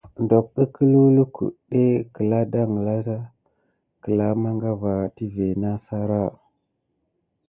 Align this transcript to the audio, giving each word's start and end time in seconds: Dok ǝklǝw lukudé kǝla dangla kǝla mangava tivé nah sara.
Dok 0.29 0.47
ǝklǝw 0.63 1.07
lukudé 1.15 1.83
kǝla 2.13 2.39
dangla 2.51 2.97
kǝla 4.03 4.27
mangava 4.41 4.93
tivé 5.15 5.47
nah 5.61 5.77
sara. 5.85 6.23